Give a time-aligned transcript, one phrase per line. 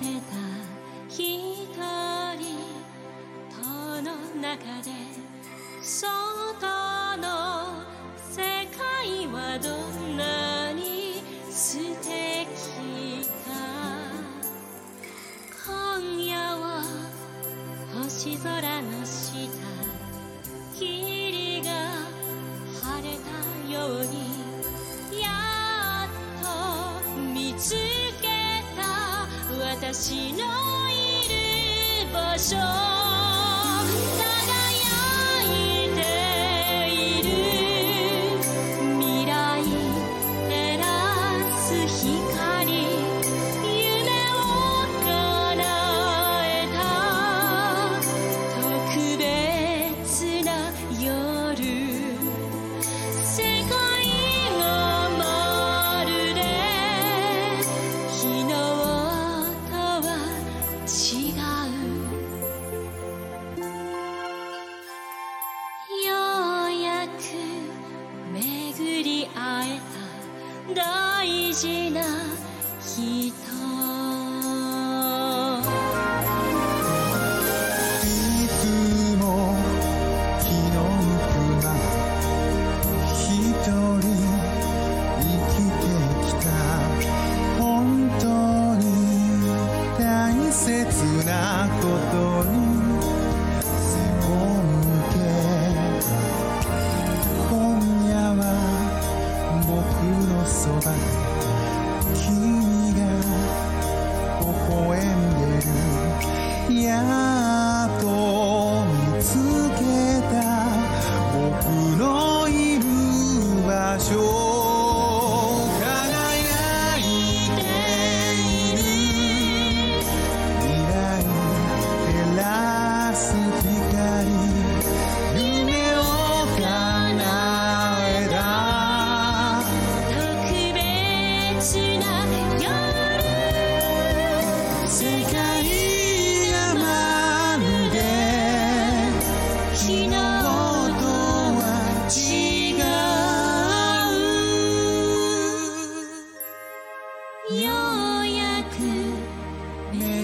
[0.00, 0.36] てた
[1.10, 1.76] 一人
[3.50, 4.90] 塔の中で
[5.82, 7.26] 外の
[8.16, 8.40] 世
[8.74, 13.52] 界はどんなに素敵か
[15.66, 16.82] 今夜は
[18.02, 19.50] 星空の下
[20.78, 21.68] 霧が
[22.82, 25.28] 晴れたようにや
[26.06, 26.10] っ
[26.42, 26.48] と
[27.34, 27.99] 見つけ
[29.92, 30.38] 私の
[30.88, 32.89] いる場所
[70.74, 72.29] 大事な
[90.86, 92.89] 切なことに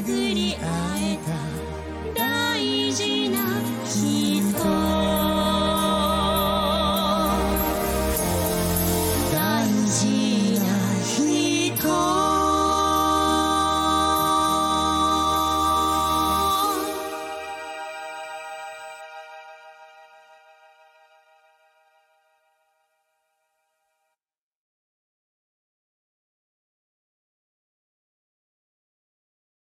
[0.07, 1.66] 巡り会えた。